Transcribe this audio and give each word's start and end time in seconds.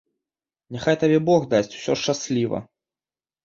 Няхай 0.75 0.97
табе 1.03 1.19
бог 1.29 1.47
дасць 1.53 1.71
усё 1.77 1.99
шчасліва. 2.07 2.67